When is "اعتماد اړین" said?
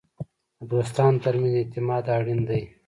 1.57-2.39